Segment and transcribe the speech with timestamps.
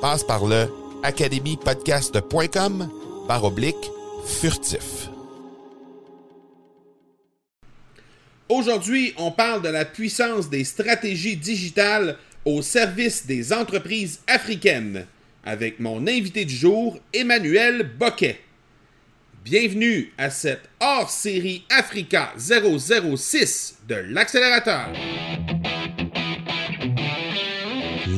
[0.00, 0.66] Passe par le
[1.02, 2.88] academypodcast.com
[3.28, 3.90] par oblique
[4.26, 5.10] furtif.
[8.48, 15.06] Aujourd'hui, on parle de la puissance des stratégies digitales au service des entreprises africaines
[15.44, 18.40] avec mon invité du jour, Emmanuel Boquet.
[19.44, 24.88] Bienvenue à cette hors-série Africa 006 de l'accélérateur.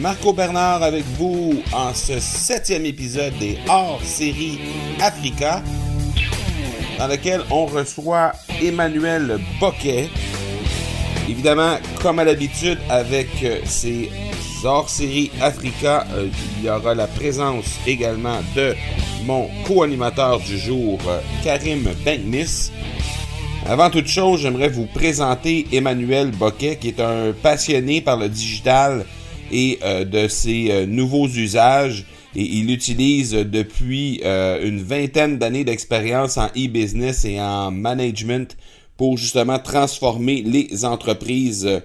[0.00, 4.60] Marco Bernard avec vous en ce septième épisode des hors-série
[5.00, 5.62] Africa,
[6.98, 8.32] dans lequel on reçoit
[8.62, 10.08] Emmanuel Boquet.
[11.28, 14.08] Évidemment, comme à l'habitude avec euh, ces
[14.64, 16.28] hors-série Africa, euh,
[16.58, 18.74] il y aura la présence également de
[19.24, 22.70] mon co-animateur du jour, euh, Karim Benkmis.
[23.66, 29.04] Avant toute chose, j'aimerais vous présenter Emmanuel Boquet, qui est un passionné par le digital
[29.52, 32.04] et euh, de ses euh, nouveaux usages.
[32.36, 38.56] Et il utilise depuis euh, une vingtaine d'années d'expérience en e-business et en management
[38.98, 41.80] pour justement transformer les entreprises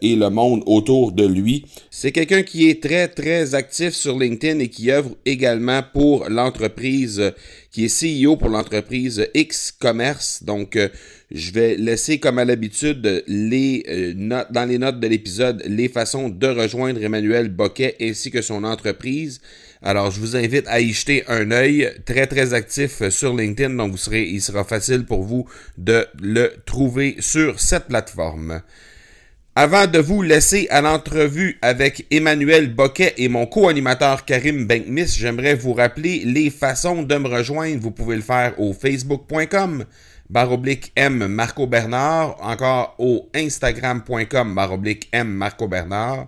[0.00, 1.66] et le monde autour de lui.
[1.90, 7.34] C'est quelqu'un qui est très très actif sur LinkedIn et qui œuvre également pour l'entreprise
[7.70, 10.42] qui est CEO pour l'entreprise X Commerce.
[10.44, 10.78] Donc
[11.30, 15.88] je vais laisser, comme à l'habitude, les euh, notes, dans les notes de l'épisode, les
[15.88, 19.40] façons de rejoindre Emmanuel Boquet ainsi que son entreprise.
[19.88, 23.72] Alors, je vous invite à y jeter un œil très, très actif sur LinkedIn.
[23.76, 25.46] Donc, il sera facile pour vous
[25.78, 28.62] de le trouver sur cette plateforme.
[29.54, 35.54] Avant de vous laisser à l'entrevue avec Emmanuel Boquet et mon co-animateur Karim Benkmis, j'aimerais
[35.54, 37.80] vous rappeler les façons de me rejoindre.
[37.80, 39.84] Vous pouvez le faire au facebook.com
[40.28, 46.26] baroblique M Marco Bernard, encore au instagram.com baroblique M Marco Bernard,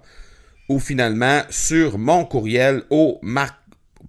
[0.68, 3.54] ou finalement sur mon courriel au mar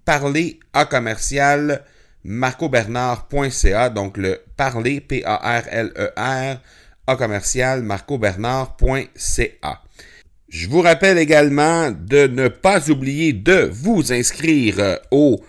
[0.06, 1.84] parler à commercial
[2.24, 6.58] marcobernard.ca, donc le parler, P-A-R-L-E-R,
[7.08, 9.81] à commercial marcobernard.ca.
[10.50, 15.42] Je vous rappelle également de ne pas oublier de vous inscrire au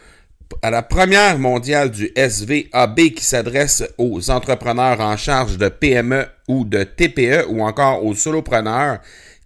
[0.62, 6.64] à la première mondiale du SVAB qui s'adresse aux entrepreneurs en charge de PME ou
[6.64, 8.98] de TPE ou encore aux solopreneurs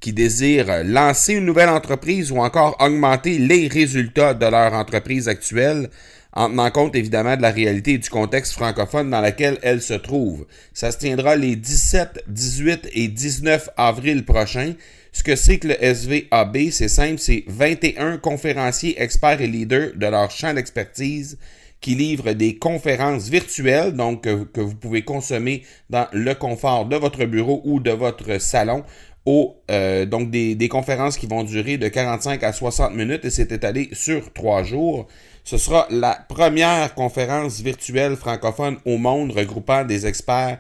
[0.05, 5.89] qui désirent lancer une nouvelle entreprise ou encore augmenter les résultats de leur entreprise actuelle
[6.35, 9.95] en tenant compte évidemment de la réalité et du contexte francophone dans lequel elle se
[9.95, 10.45] trouve.
[10.75, 14.75] Ça se tiendra les 17, 18 et 19 avril prochains.
[15.11, 20.07] Ce que c'est que le SVAB, c'est simple, c'est 21 conférenciers, experts et leaders de
[20.07, 21.39] leur champ d'expertise
[21.81, 27.27] qui livrent des conférences virtuelles, donc que, vous pouvez consommer dans le confort de votre
[27.27, 28.85] bureau ou de votre salon.
[29.27, 33.89] Euh, donc des, conférences qui vont durer de 45 à 60 minutes et c'est étalé
[33.93, 35.07] sur trois jours.
[35.45, 40.59] Ce sera la première conférence virtuelle francophone au monde regroupant des experts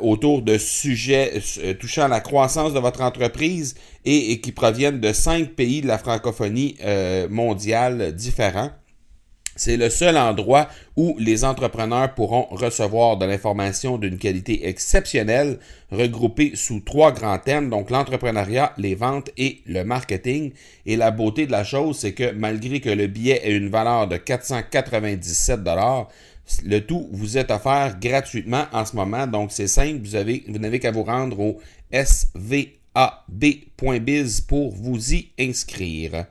[0.00, 1.34] autour de sujets
[1.78, 3.74] touchant à la croissance de votre entreprise
[4.06, 6.78] et, qui proviennent de cinq pays de la francophonie
[7.28, 8.70] mondiale différents.
[9.56, 15.58] C'est le seul endroit où les entrepreneurs pourront recevoir de l'information d'une qualité exceptionnelle,
[15.90, 20.52] regroupée sous trois grands thèmes, donc l'entrepreneuriat, les ventes et le marketing.
[20.84, 24.08] Et la beauté de la chose, c'est que malgré que le billet ait une valeur
[24.08, 26.08] de 497 dollars,
[26.64, 29.26] le tout vous est offert gratuitement en ce moment.
[29.26, 31.58] Donc c'est simple, vous avez, vous n'avez qu'à vous rendre au
[31.90, 32.82] svab.biz
[34.42, 36.26] pour vous y inscrire.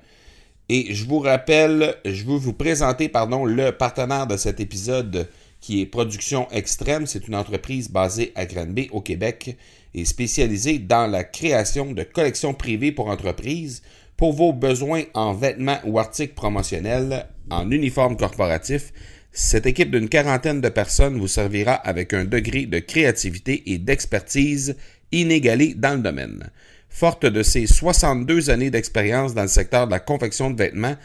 [0.68, 5.30] Et je vous rappelle, je veux vous présenter pardon, le partenaire de cet épisode
[5.62, 7.06] qui est Production Extrême.
[7.06, 9.58] C'est une entreprise basée à Granby, au Québec,
[9.94, 13.84] et spécialisée dans la création de collections privées pour entreprises
[14.18, 18.92] pour vos besoins en vêtements ou articles promotionnels, en uniforme corporatif.
[19.32, 24.78] Cette équipe d'une quarantaine de personnes vous servira avec un degré de créativité et d'expertise
[25.12, 26.50] inégalé dans le domaine.
[26.96, 30.96] Forte de ses 62 années d'expérience dans le secteur de la confection de vêtements,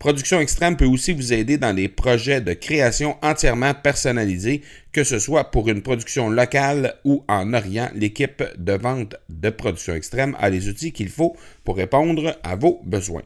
[0.00, 5.20] Production Extrême peut aussi vous aider dans des projets de création entièrement personnalisés, que ce
[5.20, 7.88] soit pour une production locale ou en Orient.
[7.94, 12.80] L'équipe de vente de Production Extrême a les outils qu'il faut pour répondre à vos
[12.84, 13.22] besoins.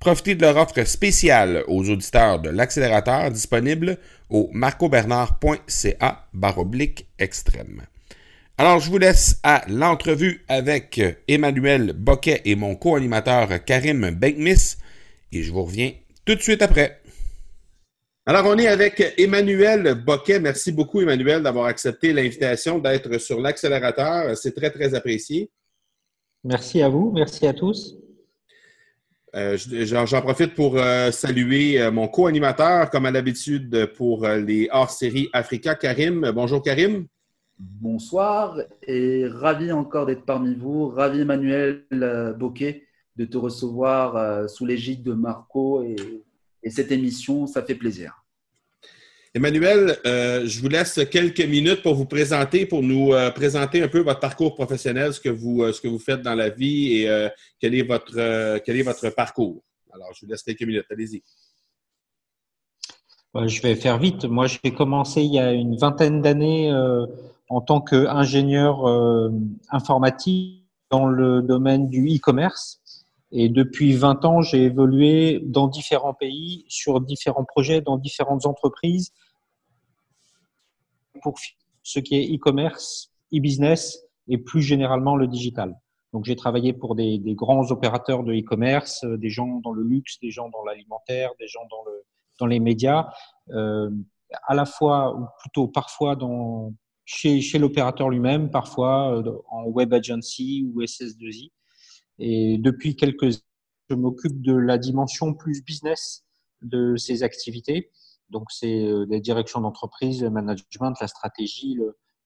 [0.00, 3.96] Profitez de leur offre spéciale aux auditeurs de l'accélérateur disponible
[4.28, 7.86] au marcobernard.ca baroblique extrême.
[8.56, 14.76] Alors, je vous laisse à l'entrevue avec Emmanuel Boquet et mon co-animateur Karim Benkmis
[15.32, 15.90] et je vous reviens
[16.24, 17.00] tout de suite après.
[18.26, 20.38] Alors, on est avec Emmanuel Boquet.
[20.38, 24.36] Merci beaucoup, Emmanuel, d'avoir accepté l'invitation d'être sur l'accélérateur.
[24.36, 25.50] C'est très, très apprécié.
[26.44, 27.10] Merci à vous.
[27.12, 27.96] Merci à tous.
[29.34, 35.28] Euh, j'en profite pour euh, saluer euh, mon co-animateur, comme à l'habitude, pour les hors-séries
[35.32, 36.30] Africa, Karim.
[36.32, 37.08] Bonjour, Karim.
[37.58, 40.88] Bonsoir et ravi encore d'être parmi vous.
[40.88, 45.96] Ravi Emmanuel euh, Boquet de te recevoir euh, sous l'égide de Marco et,
[46.70, 48.24] cette émission, ça fait plaisir.
[49.34, 54.00] Emmanuel, euh, je vous laisse quelques minutes pour vous présenter, pour nous présenter un peu
[54.00, 57.28] votre parcours professionnel, ce que vous, ce que vous faites dans la vie et
[57.60, 59.62] quel, est votre, quel est votre parcours.
[59.92, 60.86] Alors, je vous laisse quelques minutes.
[60.90, 61.22] Allez-y.
[63.34, 64.24] Je vais faire vite.
[64.24, 66.72] Moi, j'ai commencé il y a une vingtaine d'années
[67.48, 69.30] en tant qu'ingénieur euh,
[69.70, 72.80] informatique dans le domaine du e-commerce.
[73.32, 79.12] Et depuis 20 ans, j'ai évolué dans différents pays, sur différents projets, dans différentes entreprises,
[81.22, 81.34] pour
[81.82, 85.76] ce qui est e-commerce, e-business et plus généralement le digital.
[86.12, 89.82] Donc j'ai travaillé pour des, des grands opérateurs de e-commerce, euh, des gens dans le
[89.82, 92.04] luxe, des gens dans l'alimentaire, des gens dans, le,
[92.38, 93.08] dans les médias,
[93.50, 93.90] euh,
[94.46, 96.72] à la fois, ou plutôt parfois dans,
[97.04, 101.50] chez, chez l'opérateur lui-même, parfois euh, en web agency ou SS2I.
[102.18, 103.38] Et depuis quelques années,
[103.90, 106.24] je m'occupe de la dimension plus business
[106.62, 107.90] de ces activités.
[108.30, 111.76] Donc, c'est euh, la direction d'entreprise, le management, la stratégie,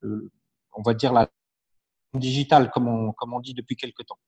[0.02, 0.30] le,
[0.74, 1.28] on va dire la
[2.14, 4.18] digitale, comme on, comme on dit depuis quelques temps.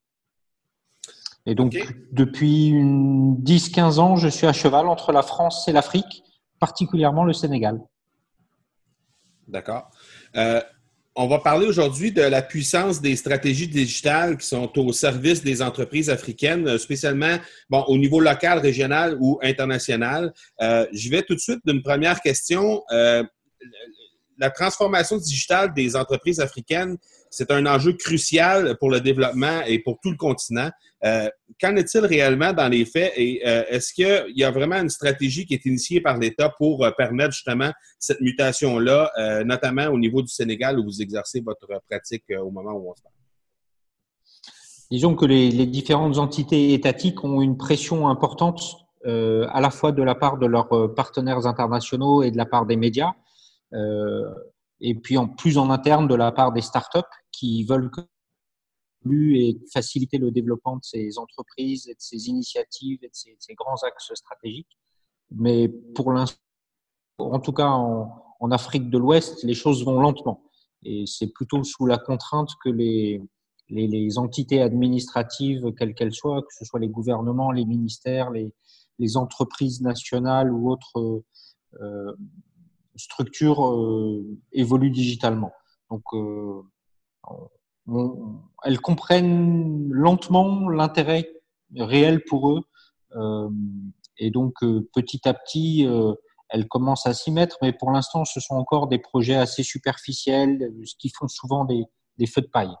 [1.45, 1.75] Et donc,
[2.11, 6.23] depuis 10-15 ans, je suis à cheval entre la France et l'Afrique,
[6.59, 7.81] particulièrement le Sénégal.
[9.47, 9.89] D'accord.
[10.35, 10.61] Euh,
[11.15, 15.61] on va parler aujourd'hui de la puissance des stratégies digitales qui sont au service des
[15.61, 17.37] entreprises africaines, spécialement
[17.69, 20.33] bon, au niveau local, régional ou international.
[20.61, 22.81] Euh, je vais tout de suite d'une première question.
[22.91, 23.23] Euh,
[24.41, 26.97] la transformation digitale des entreprises africaines,
[27.29, 30.69] c'est un enjeu crucial pour le développement et pour tout le continent.
[31.03, 31.29] Euh,
[31.61, 33.13] qu'en est-il réellement dans les faits?
[33.15, 36.83] Et euh, est-ce qu'il y a vraiment une stratégie qui est initiée par l'État pour
[36.83, 39.11] euh, permettre justement cette mutation-là,
[39.45, 43.03] notamment au niveau du Sénégal où vous exercez votre pratique au moment où on se
[43.03, 43.13] parle?
[44.89, 48.59] Disons que les, différentes entités étatiques ont une pression importante
[49.05, 52.75] à la fois de la part de leurs partenaires internationaux et de la part des
[52.75, 53.13] médias
[53.73, 56.99] et puis en plus en interne de la part des startups
[57.31, 57.91] qui veulent
[59.09, 63.81] et faciliter le développement de ces entreprises et de ces initiatives et de ces, grands
[63.83, 64.77] axes stratégiques.
[65.31, 66.37] Mais pour l'instant,
[67.17, 70.43] en tout cas en, en Afrique de l'Ouest, les choses vont lentement.
[70.83, 73.21] Et c'est plutôt sous la contrainte que les,
[73.69, 78.53] les, les entités administratives, quelles qu'elles soient, que ce soit les gouvernements, les ministères, les,
[78.99, 81.23] les entreprises nationales ou autres,
[81.79, 82.13] euh,
[82.95, 85.51] structures euh, évoluent digitalement.
[85.89, 86.61] Donc, euh,
[88.63, 91.29] elles comprennent lentement l'intérêt
[91.75, 92.61] réel pour eux.
[93.15, 93.49] Euh,
[94.17, 94.53] et donc,
[94.93, 95.87] petit à petit,
[96.49, 100.71] elles commencent à s'y mettre, mais pour l'instant, ce sont encore des projets assez superficiels,
[100.85, 102.75] ce qui font souvent des feux de paille.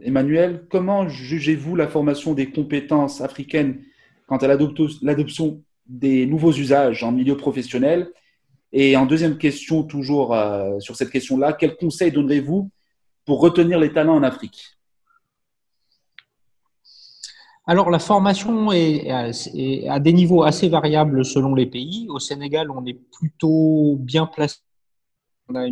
[0.00, 3.82] Emmanuel, comment jugez-vous la formation des compétences africaines
[4.26, 8.12] quant à l'adoption des nouveaux usages en milieu professionnel
[8.72, 12.70] Et en deuxième question, toujours euh, sur cette question-là, quels conseils donnerez-vous
[13.24, 14.78] pour retenir les talents en Afrique?
[17.66, 22.06] Alors, la formation est, à des niveaux assez variables selon les pays.
[22.08, 24.60] Au Sénégal, on est plutôt bien placé.
[25.48, 25.68] On a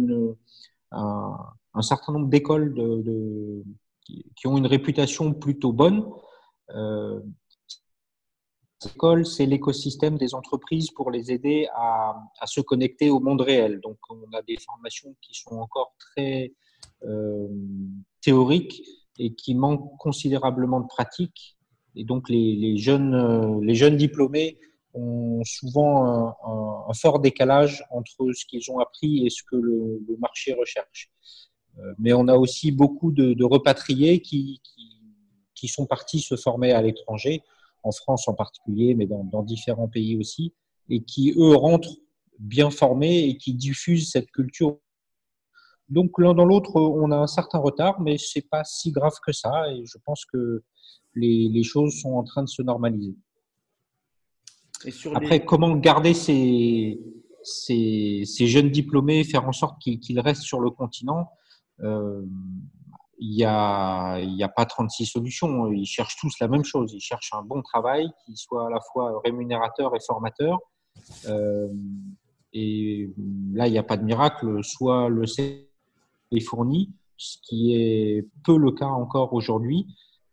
[0.93, 2.75] un, certain nombre d'écoles
[4.05, 6.05] qui ont une réputation plutôt bonne.
[6.75, 7.21] Euh,
[8.85, 12.15] L'école, c'est l'écosystème des entreprises pour les aider à,
[12.47, 13.81] se connecter au monde réel.
[13.81, 16.53] Donc, on a des formations qui sont encore très
[17.05, 17.49] euh,
[18.21, 18.83] théoriques
[19.19, 21.57] et qui manquent considérablement de pratique.
[21.95, 24.59] Et donc, les, les jeunes, euh, les jeunes diplômés
[24.97, 26.35] ont souvent
[26.89, 31.11] un, fort décalage entre ce qu'ils ont appris et ce que le, marché recherche.
[31.79, 34.61] Euh, mais on a aussi beaucoup de, repatriés qui,
[35.67, 37.43] sont partis se former à l'étranger
[37.87, 40.55] en France en particulier, mais dans, dans, différents pays aussi,
[40.89, 41.97] et qui, eux, rentrent
[42.39, 44.79] bien formés et qui diffusent cette culture.
[45.89, 49.33] Donc, l'un dans l'autre, on a un certain retard, mais c'est pas si grave que
[49.33, 50.63] ça, et je pense que
[51.15, 53.15] les, les choses sont en train de se normaliser.
[54.85, 55.45] Et sur Après, les...
[55.45, 57.01] comment garder ces,
[57.43, 61.31] ces, ces, jeunes diplômés, faire en sorte qu'ils qu restent sur le continent
[61.81, 62.23] euh,
[63.19, 65.71] il n'y a, y a pas 36 solutions.
[65.73, 66.93] Ils cherchent tous la même chose.
[66.93, 70.59] Ils cherchent un bon travail qui soit à la fois rémunérateur et formateur.
[71.27, 71.69] Euh,
[72.53, 73.11] et
[73.53, 74.63] là, il n'y a pas de miracle.
[74.63, 75.71] Soit le C
[76.33, 79.87] est fourni, ce qui est peu le cas encore aujourd'hui.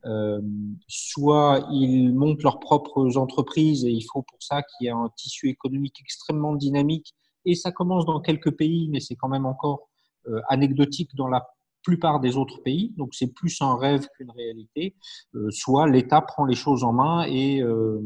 [0.06, 0.42] Euh,
[0.90, 5.10] soit ils montent leurs propres entreprises et il faut pour ça qu'il y ait un
[5.16, 7.14] tissu économique extrêmement dynamique.
[7.46, 9.88] Et ça commence dans quelques pays, mais c'est quand même encore
[10.28, 11.46] euh, anecdotique dans la
[11.84, 14.96] plupart des autres pays, donc c'est plus un rêve qu'une réalité,
[15.36, 18.02] euh, soit l'État prend les choses en main et, euh,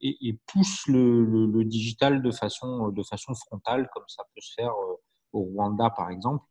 [0.00, 4.40] et, et pousse le, le, le, digital de façon, de façon frontale, comme ça peut
[4.40, 4.94] se faire euh,
[5.32, 6.44] au Rwanda par exemple.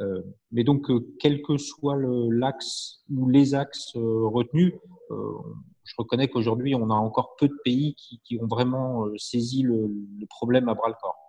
[0.00, 4.74] Euh, mais donc, euh, quel que soit l'axe ou les axes retenus,
[5.10, 9.86] je reconnais qu'aujourd'hui, on a encore peu de pays qui, qui ont vraiment saisi le,
[9.86, 11.23] le problème à bras le corps.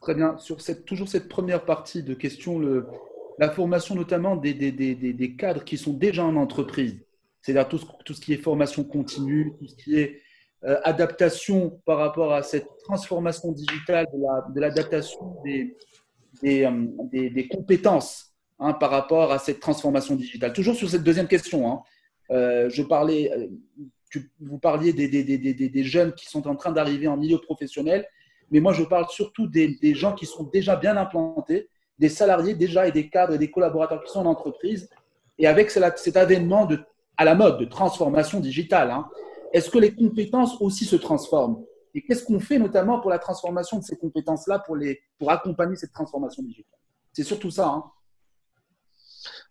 [0.00, 0.38] Très bien.
[0.38, 2.86] Sur cette, toujours cette première partie de questions, le,
[3.38, 6.96] la formation notamment des, cadres qui sont déjà en entreprise,
[7.42, 7.68] c'est-à-dire
[8.04, 10.20] tout, ce qui est formation continue, tout ce qui est
[10.64, 15.70] euh, adaptation par rapport à cette transformation digitale, de l'adaptation la, de
[16.42, 20.52] des, euh, compétences hein, par rapport à cette transformation digitale.
[20.52, 21.82] Toujours sur cette deuxième question, hein,
[22.30, 23.30] euh, je parlais,
[24.38, 28.06] vous parliez des, jeunes qui sont en train d'arriver en milieu professionnel
[28.50, 32.88] mais moi je parle surtout des, gens qui sont déjà bien implantés, des salariés déjà
[32.88, 34.88] et des cadres et des collaborateurs qui sont en entreprise,
[35.38, 36.68] et avec cet avènement
[37.16, 38.90] à la mode de transformation digitale.
[38.90, 39.08] Hein,
[39.52, 41.62] Est-ce que les compétences aussi se transforment?
[41.94, 44.76] Et qu'est-ce qu'on fait notamment pour la transformation de ces compétences-là, pour,
[45.18, 46.78] pour accompagner cette transformation digitale?
[47.12, 47.66] C'est surtout ça.
[47.68, 47.84] Hein.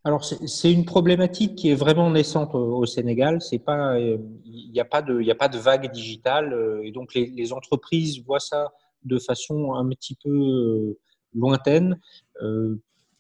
[0.04, 3.40] Alors c'est une problématique qui est vraiment naissante au, Sénégal.
[3.66, 7.54] Pas, il n'y a pas de, a pas de vague digitale euh, et donc les
[7.54, 8.72] entreprises voient ça
[9.04, 11.00] de façon un petit peu euh,
[11.34, 12.00] lointaine.
[12.42, 12.76] Euh,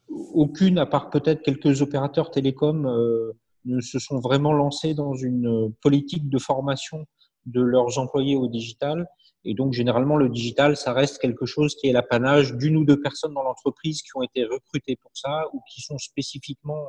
[0.09, 3.33] aucune, à part peut-être quelques opérateurs télécoms, euh,
[3.65, 7.05] ne se sont vraiment lancés dans une politique de formation
[7.45, 9.07] de leurs employés au digital.
[9.45, 12.99] Et donc, généralement, le digital, ça reste quelque chose qui est l'apanage d'une ou deux
[12.99, 16.87] personnes dans l'entreprise qui ont été recrutées pour ça ou qui sont spécifiquement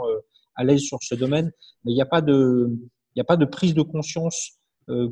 [0.56, 1.52] à l'aise sur ce domaine.
[1.84, 2.70] Mais il n'y a pas de,
[3.14, 4.59] il a pas de prise de conscience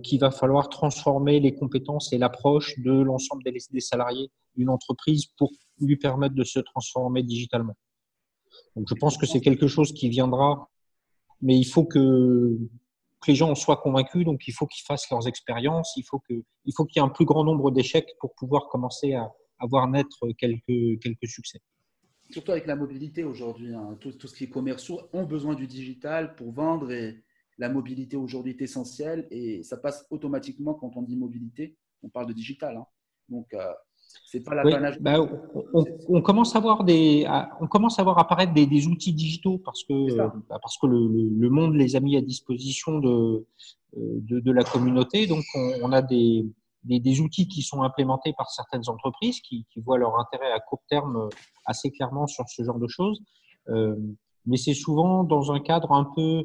[0.02, 5.52] qu'il va falloir transformer les compétences et l'approche de l'ensemble des, salariés d'une entreprise pour
[5.80, 7.76] lui permettre de se transformer digitalement.
[8.76, 10.68] Donc je pense que c'est quelque chose qui viendra,
[11.40, 12.58] mais il faut que,
[13.26, 16.42] les gens en soient convaincus, donc il faut qu'ils fassent leurs expériences, il faut qu'il
[16.66, 21.00] y ait un plus grand nombre d'échecs pour pouvoir commencer à, à voir naître quelques,
[21.02, 21.60] quelques succès.
[22.30, 25.66] Surtout avec la mobilité aujourd'hui, hein, tout, tout, ce qui est commerciaux ont besoin du
[25.66, 27.22] digital pour vendre et,
[27.58, 32.26] la mobilité aujourd'hui est essentielle et ça passe automatiquement quand on dit mobilité, on parle
[32.26, 32.76] de digital.
[32.76, 32.86] Hein.
[33.28, 33.72] Donc, euh,
[34.24, 34.96] c'est pas l'apanage.
[34.96, 35.20] Oui, bah,
[35.74, 37.26] on, on, commence à voir des,
[37.60, 40.98] on commence à voir apparaître des, des outils digitaux parce que bah, parce que le,
[40.98, 43.44] le, monde les a mis à disposition de
[43.96, 45.26] de, de la communauté.
[45.26, 46.46] Donc, on, on a des,
[46.84, 50.60] des, des, outils qui sont implémentés par certaines entreprises qui, qui, voient leur intérêt à
[50.60, 51.28] court terme
[51.64, 53.20] assez clairement sur ce genre de choses.
[53.68, 53.96] Euh,
[54.46, 56.44] mais c'est souvent dans un cadre un peu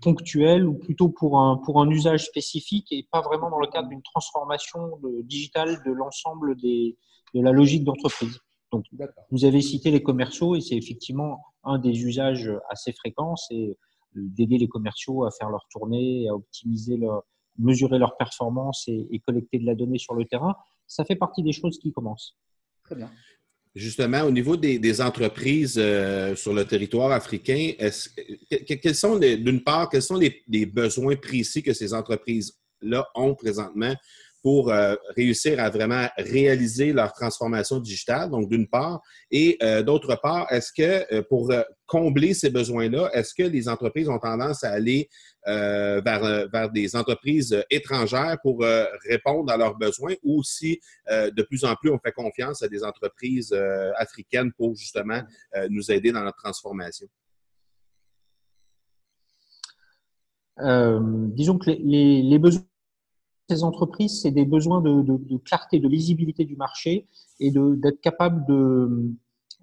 [0.00, 3.88] ponctuel ou plutôt pour un, pour un usage spécifique et pas vraiment dans le cadre
[3.88, 6.94] d'une transformation digitale de l'ensemble de
[7.34, 8.38] la logique d'entreprise.
[8.70, 8.84] Donc,
[9.30, 13.76] vous avez cité les commerciaux et c'est effectivement un des usages assez fréquents, c'est
[14.14, 17.24] d'aider les commerciaux à faire leur tournée, à optimiser leur,
[17.58, 20.56] mesurer leurs performances et, collecter de la donnée sur le terrain.
[20.86, 22.36] Ça fait partie des choses qui commencent.
[22.84, 23.10] Très bien.
[23.74, 27.72] Justement, au niveau des, entreprises euh, sur le territoire africain,
[28.50, 33.94] quels sont, d'une part, quels sont les, besoins précis que ces entreprises-là ont présentement
[34.42, 40.16] pour euh, réussir à vraiment réaliser leur transformation digitale, donc d'une part, et euh, d'autre
[40.20, 41.52] part, est-ce que euh, pour
[41.86, 45.08] combler ces besoins-là, est-ce que les entreprises ont tendance à aller
[45.44, 48.64] vers, vers, des entreprises étrangères pour
[49.06, 50.80] répondre à leurs besoins ou si
[51.10, 53.52] de plus en plus on fait confiance à des entreprises
[53.96, 55.20] africaines pour justement
[55.68, 57.08] nous aider dans notre transformation?
[60.58, 62.62] disons que les, les besoins
[63.62, 67.06] entreprises, c'est des besoins de, clarté, de lisibilité du marché
[67.40, 69.14] et d'être capable de,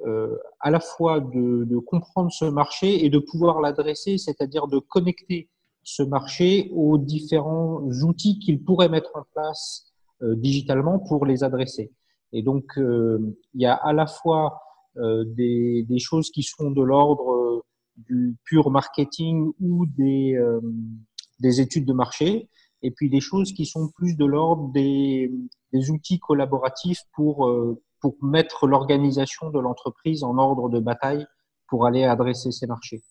[0.06, 5.50] euh, à la fois de, comprendre ce marché et de pouvoir l'adresser, c'est-à-dire de connecter
[5.84, 9.92] ce marché aux différents outils qu'ils pourraient mettre en place
[10.22, 11.92] euh, digitalement pour les adresser.
[12.32, 14.62] Et donc, euh, il y a à la fois
[14.96, 17.64] des, choses qui sont de l'ordre
[17.96, 22.50] du pur marketing ou des études de marché,
[22.82, 25.32] et puis des choses qui sont plus de l'ordre des,
[25.74, 31.26] des, outils collaboratifs pour, euh, pour mettre l'organisation de l'entreprise en ordre de bataille
[31.68, 33.04] pour aller adresser ces marchés.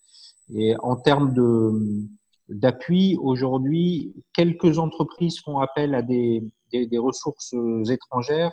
[0.55, 2.09] Et en termes de
[2.49, 7.55] d'appui, aujourd'hui, quelques entreprises font appel à des, des, des ressources
[7.91, 8.53] étrangères,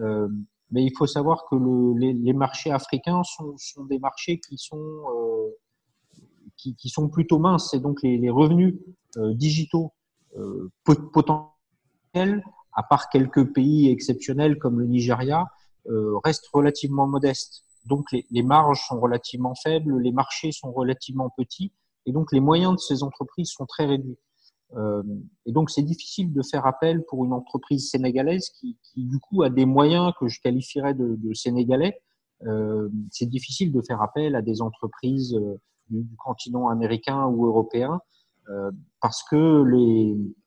[0.00, 0.28] euh,
[0.70, 4.56] mais il faut savoir que le, les, les, marchés africains sont, sont, des marchés qui
[4.56, 5.48] sont euh,
[6.56, 8.74] qui, qui, sont plutôt minces, et donc les, les revenus
[9.16, 9.92] euh, digitaux
[10.84, 12.44] potentiel,
[12.74, 15.46] à part quelques pays exceptionnels comme le Nigeria,
[15.88, 17.64] euh, reste relativement modeste.
[17.86, 21.72] Donc les, les, marges sont relativement faibles, les marchés sont relativement petits,
[22.06, 24.18] et donc les moyens de ces entreprises sont très réduits.
[24.76, 25.02] Euh,
[25.46, 29.42] et donc c'est difficile de faire appel pour une entreprise sénégalaise qui, qui, du coup
[29.42, 32.00] a des moyens que je qualifierais de, de sénégalais.
[32.46, 37.94] Euh, c'est difficile de faire appel à des entreprises euh, du, continent américain ou européen
[37.94, 37.98] euh,
[39.00, 39.64] parce que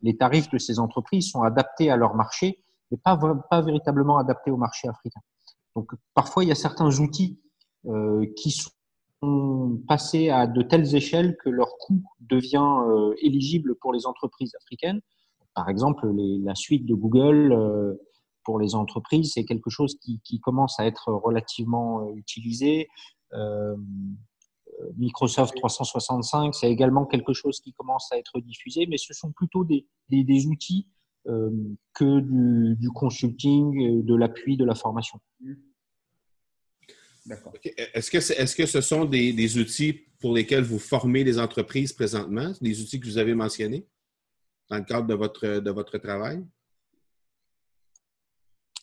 [0.01, 3.17] les, tarifs de ces entreprises sont adaptés à leur marché, mais pas,
[3.61, 5.21] véritablement adaptés au marché africain.
[5.75, 7.39] Donc parfois, il y a certains outils
[7.87, 8.71] euh, qui sont
[9.87, 15.01] passés à de telles échelles que leur coût devient euh, éligible pour les entreprises africaines.
[15.53, 16.11] Par exemple,
[16.43, 17.95] la suite de Google euh,
[18.43, 22.87] pour les entreprises, c'est quelque chose qui, commence à être relativement euh, utilisé.
[24.97, 29.63] Microsoft 365, c'est également quelque chose qui commence à être diffusé, mais ce sont plutôt
[29.63, 30.87] des, des, outils
[31.27, 31.49] euh,
[31.93, 35.19] que du, du, consulting, de l'appui, de la formation.
[37.25, 37.53] D'accord.
[37.63, 41.39] Est-ce que, est, -ce que ce sont des, des, outils pour lesquels vous formez les
[41.39, 43.87] entreprises présentement, des outils que vous avez mentionnés
[44.69, 46.43] dans le cadre de votre, de votre travail?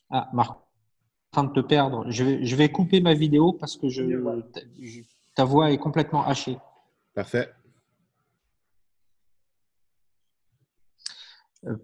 [0.09, 2.11] Ah, Marc, en train de te perdre.
[2.11, 4.03] Je vais, je vais couper ma vidéo parce que je,
[4.81, 5.03] je
[5.41, 6.59] ta voix est complètement hachée.
[7.15, 7.49] Parfait.
[11.67, 11.77] Euh,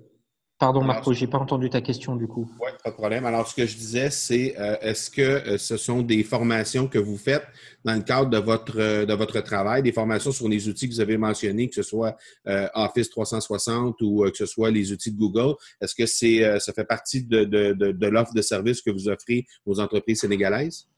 [0.59, 2.51] pardon, Marco, je n'ai pas entendu ta question du coup.
[2.61, 3.25] Oui, pas de problème.
[3.25, 6.99] Alors, ce que je disais, c'est euh, est-ce que euh, ce sont des formations que
[6.99, 7.47] vous faites
[7.83, 11.01] dans le cadre de votre, de votre travail, des formations sur les outils que vous
[11.01, 12.14] avez mentionnés, que ce soit
[12.75, 15.55] Office 360 ou que ce soit les outils de Google?
[15.81, 19.47] Est-ce que c'est, ça fait partie de, de, de l'offre de service que vous offrez
[19.64, 20.88] aux entreprises sénégalaises?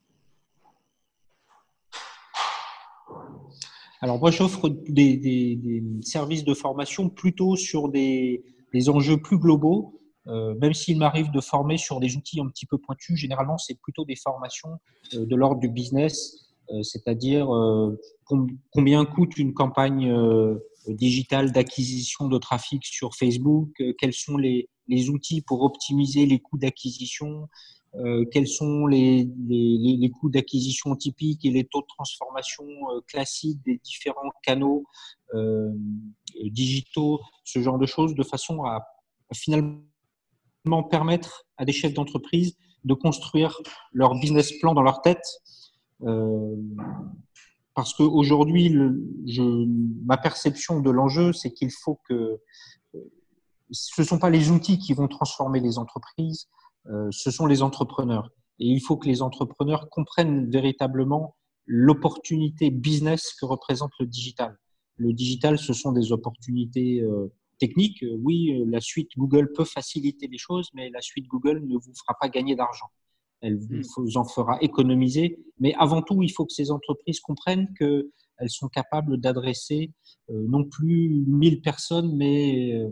[4.01, 9.39] Alors moi, j'offre des, des, des, services de formation plutôt sur des, des enjeux plus
[9.39, 9.95] globaux.
[10.27, 13.79] Euh, même s'il m'arrive de former sur des outils un petit peu pointus, généralement, c'est
[13.81, 14.79] plutôt des formations
[15.15, 17.99] euh, de l'ordre du business, euh, c'est-à-dire euh,
[18.71, 24.69] combien coûte une campagne euh, digitale d'acquisition de trafic sur Facebook, euh, quels sont les,
[24.87, 27.49] les, outils pour optimiser les coûts d'acquisition,
[27.99, 29.29] euh, quels sont les,
[30.21, 34.85] coûts d'acquisition typiques et les taux de transformation euh, classiques des différents canaux
[35.35, 35.73] euh,
[36.45, 38.87] digitaux, ce genre de choses, de façon à,
[39.35, 39.83] finalement
[40.91, 43.59] permettre à des chefs d'entreprise de construire
[43.93, 45.27] leur business plan dans leur tête.
[47.75, 48.73] Parce qu'aujourd'hui,
[50.05, 52.41] ma perception de l'enjeu, c'est qu'il faut que
[53.71, 56.49] ce ne sont pas les outils qui vont transformer les entreprises,
[57.11, 58.31] ce sont les entrepreneurs.
[58.59, 61.37] Et il faut que les entrepreneurs comprennent véritablement
[61.67, 64.57] l'opportunité business que représente le digital.
[64.99, 67.03] le digital, ce sont des opportunités
[67.59, 68.05] techniques.
[68.19, 72.17] Oui, la suite Google peut faciliter les choses, mais la suite Google ne vous fera
[72.21, 72.87] pas gagner d'argent.
[73.41, 75.39] Elle vous en fera économiser.
[75.61, 79.93] Mais avant tout, il faut que ces entreprises comprennent qu'elles sont capables d'adresser
[80.29, 82.83] non plus 1000 personnes, mais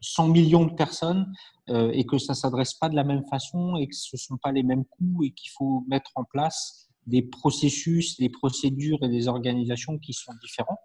[0.00, 1.32] 100 millions de personnes
[1.68, 4.52] euh, et que ça s'adresse pas de la même façon et que ce sont pas
[4.52, 9.28] les mêmes coûts et qu'il faut mettre en place des processus, des procédures et des
[9.28, 10.80] organisations qui sont différents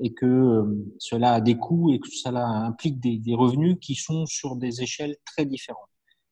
[0.00, 4.26] et que euh, cela a des coûts et que cela implique des, revenus qui sont
[4.26, 5.88] sur des échelles très différentes.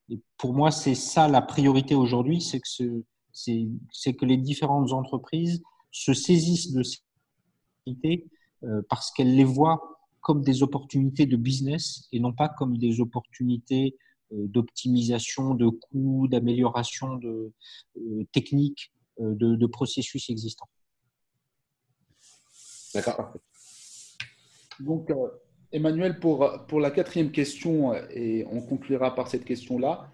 [0.09, 4.91] Et pour moi, c'est ça la priorité aujourd'hui, c'est que ce, c'est que les différentes
[4.91, 6.99] entreprises se saisissent de ces
[8.63, 9.92] euh, parce qu'elles les voient
[10.23, 13.95] comme des opportunités de business et non pas comme des opportunités
[14.31, 17.51] euh, d'optimisation de coûts, d'amélioration de
[17.97, 20.69] euh, techniques, euh, de, processus existants.
[22.93, 23.33] D'accord.
[24.79, 25.11] Donc,
[25.71, 30.09] Emmanuel, pour, pour la quatrième question, et on conclura par cette question-là,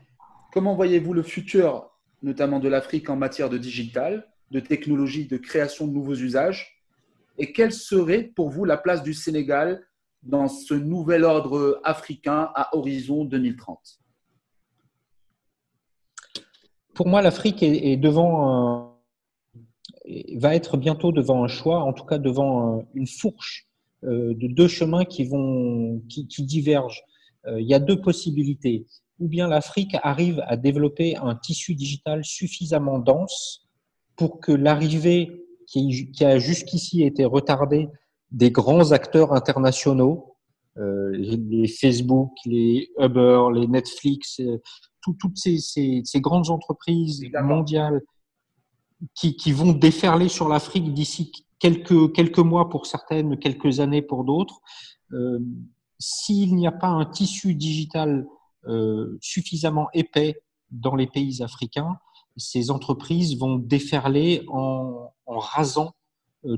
[0.53, 1.89] comment voyez-vous le futur,
[2.23, 6.81] notamment de l'Afrique en matière de digital, de technologie, de création de nouveaux usages?
[7.37, 9.85] Et quelle serait pour vous la place du Sénégal
[10.23, 13.99] dans ce nouvel ordre africain à horizon 2030
[16.93, 18.89] Pour moi, l'Afrique est, devant
[20.35, 23.67] va être bientôt devant un choix, en tout cas devant une fourche
[24.03, 27.03] euh, de deux chemins qui vont qui, divergent.
[27.45, 28.87] Euh, il y a deux possibilités.
[29.19, 33.67] Ou bien l'Afrique arrive à développer un tissu digital suffisamment dense
[34.15, 37.89] pour que l'arrivée qui a jusqu'ici été retardée
[38.31, 40.35] des grands acteurs internationaux,
[40.77, 44.61] euh, les Facebook, les Uber, les Netflix, euh,
[45.01, 48.01] toutes ces, ces, ces, grandes entreprises mondiales
[49.15, 54.23] qui, qui, vont déferler sur l'Afrique d'ici quelques, quelques mois pour certaines, quelques années pour
[54.23, 54.59] d'autres.
[55.13, 55.39] Euh,
[55.99, 58.27] S'il n'y a pas un tissu digital
[58.67, 61.97] euh, suffisamment épais dans les pays africains,
[62.37, 65.93] ces entreprises vont déferler en, en rasant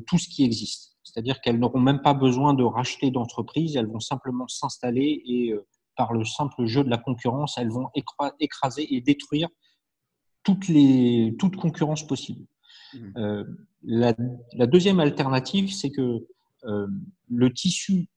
[0.05, 0.91] tout ce qui existe.
[1.03, 5.65] C'est-à-dire qu'elles n'auront même pas besoin de racheter d'entreprise, elles vont simplement s'installer et euh,
[5.97, 7.89] par le simple jeu de la concurrence, elles vont
[8.39, 9.49] écraser et détruire
[10.43, 12.45] toutes les toute concurrence possible.
[12.93, 13.17] Mmh.
[13.17, 13.43] Euh,
[13.83, 16.25] la, deuxième alternative, c'est que
[16.63, 16.87] euh,
[17.29, 18.07] le tissu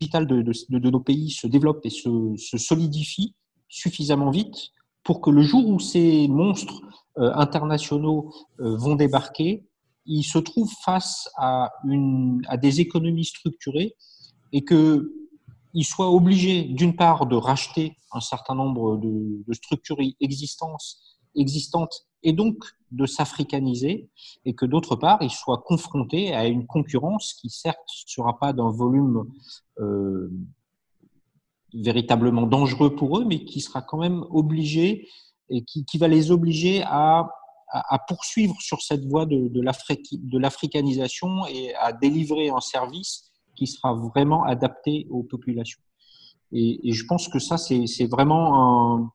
[0.00, 3.34] digital de, de, nos pays se développe et se, se, solidifie
[3.68, 4.72] suffisamment vite
[5.04, 6.82] pour que le jour où ces monstres
[7.16, 9.64] internationaux vont débarquer,
[10.06, 11.70] il se trouve face à,
[12.60, 13.94] des économies structurées
[14.52, 22.32] et qu'il soit obligé, d'une part, de racheter un certain nombre de, structures existantes, et
[22.32, 22.56] donc
[22.90, 24.10] de s'africaniser,
[24.44, 28.52] et que d'autre part, il soit confronté à une concurrence qui, certes, ne sera pas
[28.52, 29.24] d'un volume
[29.78, 30.30] euh,
[31.72, 35.08] véritablement dangereux pour eux, mais qui sera quand même obligé
[35.48, 37.28] et qui va les obliger à
[37.72, 43.94] à, poursuivre sur cette voie de, de l'africanisation et à délivrer un service qui sera
[43.94, 45.80] vraiment adapté aux populations.
[46.52, 49.12] Et, je pense que ça, c'est vraiment un,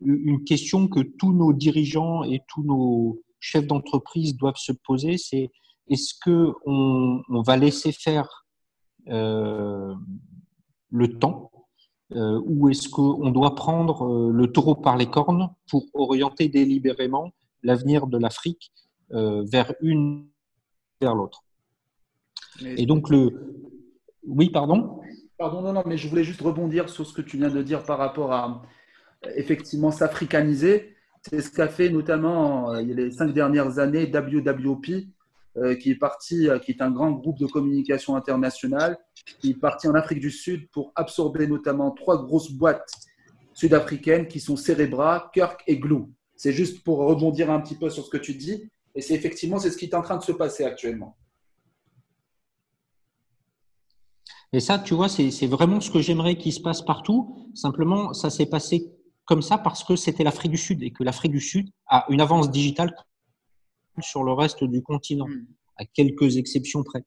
[0.00, 5.50] une question que tous nos dirigeants et tous nos chefs d'entreprise doivent se poser, c'est
[5.88, 8.46] est-ce que on, va laisser faire
[9.08, 9.94] euh,
[10.90, 11.50] le temps
[12.14, 17.32] euh, ou est-ce qu'on doit prendre euh, le taureau par les cornes pour orienter délibérément
[17.62, 18.72] l'avenir de l'Afrique
[19.12, 20.26] euh, vers une
[21.00, 21.44] vers l'autre.
[22.62, 23.54] Et donc le
[24.26, 25.00] oui, pardon?
[25.38, 27.84] Pardon, non, non, mais je voulais juste rebondir sur ce que tu viens de dire
[27.84, 28.62] par rapport à
[29.36, 30.94] effectivement s'africaniser.
[31.22, 35.08] C'est ce qu'a fait notamment euh, il y a les cinq dernières années WWP,
[35.56, 38.98] euh, qui est parti, qui est un grand groupe de communication internationale,
[39.40, 42.90] qui est parti en Afrique du Sud pour absorber notamment trois grosses boîtes
[43.58, 46.06] sud-africaines qui sont Cerebra, Kirk et Glue.
[46.38, 48.70] C'est juste pour rebondir un petit peu sur ce que tu dis.
[48.94, 51.16] Et c'est effectivement c'est ce qui est en train de se passer actuellement.
[54.52, 57.50] Et ça, tu vois, c'est vraiment ce que j'aimerais qu'il se passe partout.
[57.54, 58.90] Simplement, ça s'est passé
[59.26, 62.20] comme ça parce que c'était l'Afrique du Sud et que l'Afrique du Sud a une
[62.20, 62.94] avance digitale
[64.00, 65.26] sur le reste du continent,
[65.76, 67.04] à quelques exceptions près.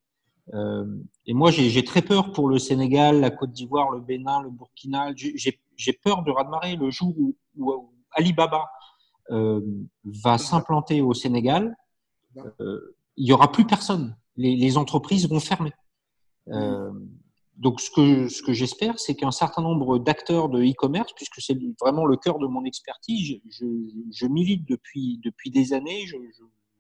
[0.54, 0.86] Euh,
[1.26, 5.13] et moi, j'ai très peur pour le Sénégal, la Côte d'Ivoire, le Bénin, le Burkina.
[5.15, 7.34] J'ai peur de radmarrer le jour où,
[8.12, 8.70] Alibaba
[9.32, 11.76] va s'implanter au Sénégal,
[12.60, 14.15] euh, il n'y aura plus personne.
[14.38, 15.74] Les, entreprises vont fermer.
[16.48, 16.91] Euh,
[17.58, 21.58] donc, ce que, ce que j'espère, c'est qu'un certain nombre d'acteurs de e-commerce, puisque c'est
[21.80, 23.65] vraiment le cœur de mon expertise, je,
[24.12, 26.15] je, milite depuis, depuis des années, je,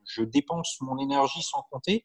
[0.05, 2.03] je, dépense mon énergie sans compter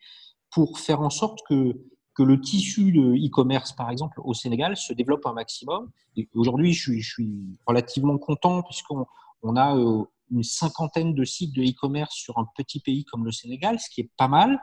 [0.50, 1.80] pour faire en sorte que,
[2.14, 5.90] que le tissu de e-commerce, par exemple, au Sénégal, se développe un maximum.
[6.34, 9.06] Aujourd'hui, je suis, je suis relativement content puisqu'on
[9.42, 13.32] on a euh, une cinquantaine de sites de e-commerce sur un petit pays comme le
[13.32, 14.60] Sénégal, ce qui est pas mal.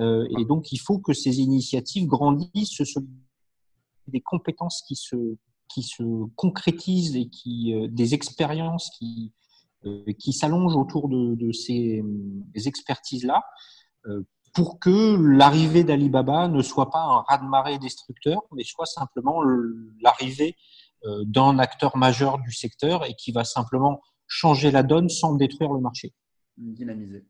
[0.00, 3.04] Euh, et donc, il faut que ces initiatives grandissent, ce sont
[4.08, 5.16] des compétences qui se,
[5.68, 6.02] qui se
[6.36, 9.32] concrétisent et qui, euh, des expériences qui,
[9.84, 12.02] euh, qui s'allongent autour de, de ces
[12.54, 13.42] expertises-là
[14.52, 19.40] pour que l'arrivée d'Alibaba ne soit pas un raz-de-marée destructeur, mais soit simplement
[20.02, 20.56] l'arrivée
[21.04, 25.80] d'un acteur majeur du secteur et qui va simplement changer la donne sans détruire le
[25.80, 26.12] marché.
[26.56, 27.22] Dynamiser.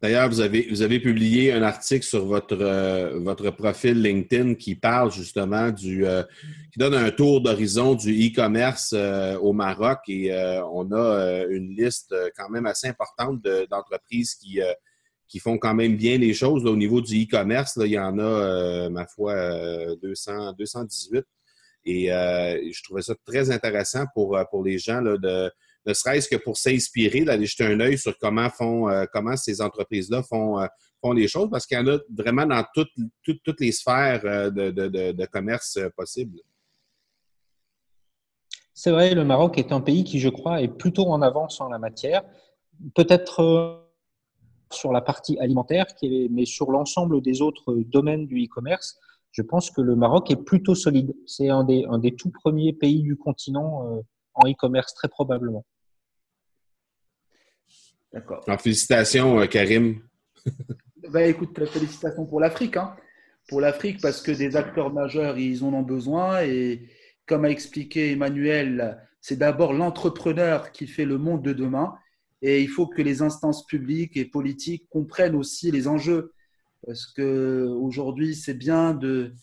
[0.00, 4.74] D'ailleurs, vous avez, vous avez publié un article sur votre, euh, votre profil LinkedIn qui
[4.74, 6.22] parle justement du, euh,
[6.72, 10.32] qui donne un tour d'horizon du e-commerce euh, au Maroc et
[10.72, 14.60] on a une liste quand même assez importante d'entreprises qui,
[15.28, 17.78] qui font quand même bien les choses au niveau du e-commerce.
[17.82, 19.34] Il y en a, ma foi,
[19.96, 21.24] 200, 218.
[21.86, 25.50] Et je trouvais ça très intéressant pour, pour les gens là, de
[25.86, 29.60] ne serait-ce que pour s'inspirer, d'aller jeter un œil sur comment font, euh, comment ces
[29.60, 30.66] entreprises-là font, euh,
[31.00, 32.90] font les choses, parce qu'il y en a vraiment dans toutes,
[33.22, 36.40] toutes, les sphères euh, de, de, commerce possibles.
[38.74, 41.68] C'est vrai, le Maroc est un pays qui, je crois, est plutôt en avance en
[41.68, 42.22] la matière.
[42.94, 43.84] Peut-être
[44.70, 48.98] sur la partie alimentaire, mais sur l'ensemble des autres domaines du e-commerce,
[49.30, 51.14] je pense que le Maroc est plutôt solide.
[51.26, 54.02] C'est un des, un des tout premiers pays du continent
[54.34, 55.64] en e-commerce, très probablement.
[58.16, 58.42] D'accord.
[58.60, 60.00] félicitations, euh, Karim.
[61.10, 62.78] bah, écoute, félicitations pour l'Afrique.
[62.78, 62.96] Hein.
[63.46, 66.42] Pour l'Afrique, parce que des acteurs majeurs, ils en ont besoin.
[66.42, 66.88] Et
[67.26, 71.94] comme a expliqué Emmanuel, c'est d'abord l'entrepreneur qui fait le monde de demain.
[72.40, 76.32] Et il faut que les instances publiques et politiques comprennent aussi les enjeux.
[76.86, 79.34] Parce qu'aujourd'hui, c'est bien de,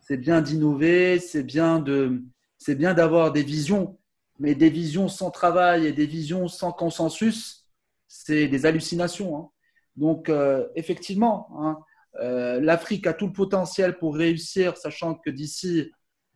[0.00, 2.22] c'est bien d'innover, c'est bien de,
[2.58, 3.98] c'est bien d'avoir des visions,
[4.40, 7.65] mais des visions sans travail et des visions sans consensus,
[8.08, 9.38] c'est des hallucinations.
[9.38, 9.50] Hein.
[9.96, 11.78] Donc, euh, effectivement, hein,
[12.20, 15.90] euh, l'Afrique a tout le potentiel pour réussir, sachant que d'ici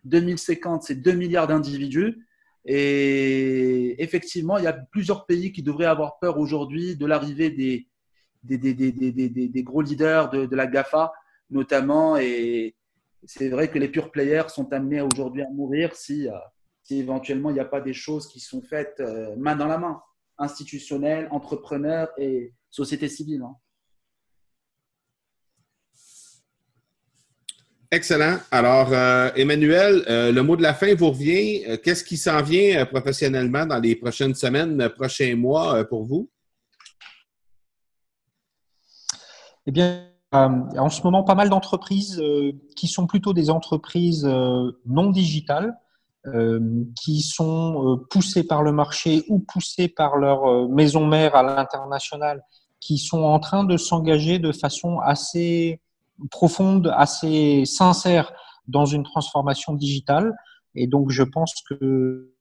[0.05, 2.27] 2050, c'est 2 milliards d'individus.
[2.67, 7.87] Et effectivement, il y a plusieurs pays qui devraient avoir peur aujourd'hui de l'arrivée des
[9.63, 11.13] gros leaders de, la GAFA,
[11.49, 12.17] notamment.
[12.19, 12.77] Et
[13.25, 16.33] c'est vrai que les pure players sont amenés aujourd'hui à mourir si, euh,
[16.83, 19.03] si éventuellement il n'y a pas des choses qui sont faites
[19.39, 20.03] main dans la main
[20.41, 23.43] institutionnels, entrepreneurs et société civile.
[23.43, 23.55] Hein.
[27.93, 28.39] Excellent.
[28.53, 31.65] Alors, euh, Emmanuel, euh, le mot de la fin vous revient.
[31.67, 36.31] Euh, qu'est-ce qui s'en vient professionnellement dans les prochaines semaines, prochains mois pour vous?
[39.67, 42.23] Eh bien, en ce moment, pas mal d'entreprises
[42.77, 45.90] qui sont plutôt des entreprises non digitales, euh,
[47.03, 51.43] qui sont euh, poussés par le marché ou poussés par leur euh, maison mère à
[51.43, 52.43] l'international,
[52.79, 55.81] qui sont en train de s'engager de façon assez
[56.31, 58.33] profonde, assez sincère
[58.69, 60.35] dans une transformation digitale.
[60.75, 62.33] Et donc, je pense que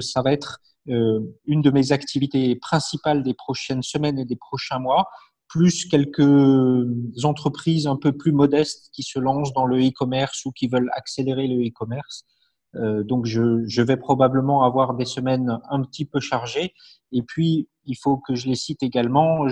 [0.00, 5.08] ça va être une de mes activités principales des prochaines semaines et des prochains mois,
[5.48, 10.68] plus quelques entreprises un peu plus modestes qui se lancent dans le e-commerce ou qui
[10.68, 12.26] veulent accélérer le e-commerce.
[12.76, 16.74] Euh, donc, je, vais probablement avoir des semaines un petit peu chargées.
[17.12, 19.48] Et puis, il faut que je les cite également.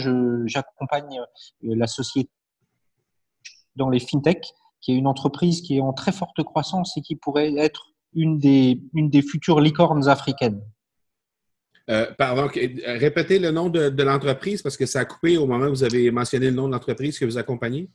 [0.46, 1.20] J'accompagne
[1.64, 2.30] euh, la société
[3.76, 4.44] dans les fintech,
[4.80, 8.38] qui est une entreprise qui est en très forte croissance et qui pourrait être une
[8.38, 10.60] des, une des futures licornes africaines.
[11.90, 12.48] Euh, pardon,
[12.86, 15.84] répétez le nom de, de l'entreprise parce que ça a coupé au moment où vous
[15.84, 17.88] avez mentionné le nom de l'entreprise que vous accompagnez.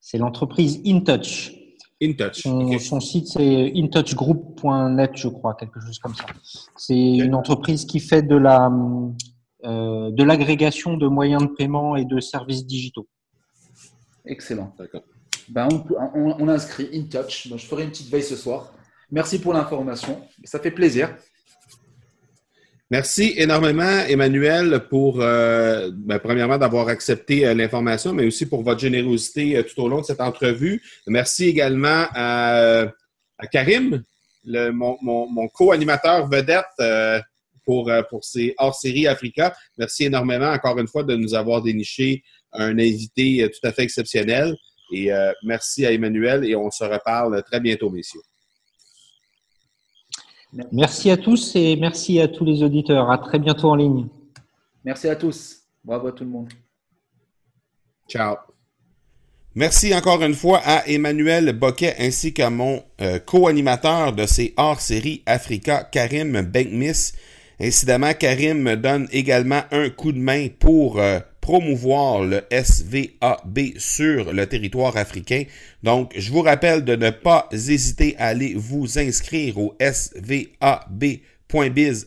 [0.00, 1.61] C'est l'entreprise InTouch.
[2.02, 2.42] InTouch.
[2.80, 6.26] Son, site, c'est intouchgroup.net, je crois, quelque chose comme ça.
[6.76, 8.70] C'est une entreprise qui fait de la
[9.64, 13.06] euh, de l'agrégation de moyens de paiement et de services digitaux.
[14.24, 14.74] Excellent.
[15.48, 17.48] Ben, on, on, inscrit InTouch.
[17.48, 18.72] je ferai une petite veille ce soir.
[19.12, 20.20] Merci pour l'information.
[20.42, 21.16] Ça fait plaisir.
[22.92, 28.80] Merci énormément, Emmanuel, pour, euh, ben, premièrement, d'avoir accepté euh, l'information, mais aussi pour votre
[28.80, 30.82] générosité euh, tout au long de cette entrevue.
[31.06, 32.88] Merci également à,
[33.50, 34.02] Karim,
[34.44, 37.24] mon, co-animateur vedette
[37.64, 39.54] pour, pour ces hors-série Africa.
[39.78, 44.54] Merci énormément, encore une fois, de nous avoir déniché un invité tout à fait exceptionnel.
[44.92, 45.08] Et
[45.44, 48.20] merci à Emmanuel et on se reparle très bientôt, messieurs.
[50.70, 53.10] Merci à tous et merci à tous les auditeurs.
[53.10, 54.06] À très bientôt en ligne.
[54.84, 55.62] Merci à tous.
[55.84, 56.48] Bravo à tout le monde.
[58.08, 58.36] Ciao.
[59.54, 65.22] Merci encore une fois à Emmanuel Boquet ainsi qu'à mon euh, co-animateur de ces hors-série
[65.26, 67.12] Africa, Karim Benkmis.
[67.60, 74.32] Incidemment, Karim me donne également un coup de main pour euh, promouvoir le SVAB sur
[74.32, 75.42] le territoire africain.
[75.82, 81.26] Donc, je vous rappelle de ne pas hésiter à aller vous inscrire au svab.biz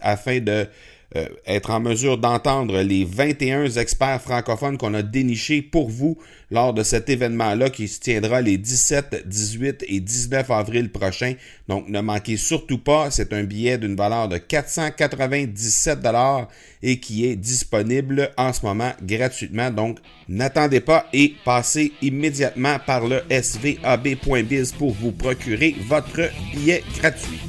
[0.01, 0.67] afin de
[1.15, 6.17] euh, être en mesure d'entendre les 21 experts francophones qu'on a dénichés pour vous
[6.51, 11.35] lors de cet événement-là qui se tiendra les 17, 18 et 19 avril prochains.
[11.67, 16.47] Donc ne manquez surtout pas, c'est un billet d'une valeur de 497 dollars
[16.81, 19.71] et qui est disponible en ce moment gratuitement.
[19.71, 27.44] Donc n'attendez pas et passez immédiatement par le svab.biz pour vous procurer votre billet gratuit.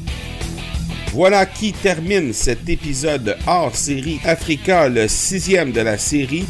[1.16, 6.44] Voilà qui termine cet épisode hors série Africa, le sixième de la série.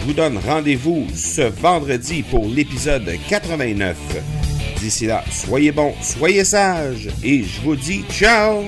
[0.00, 3.96] Je vous donne rendez-vous ce vendredi pour l'épisode 89.
[4.80, 8.64] D'ici là, soyez bons, soyez sages et je vous dis ciao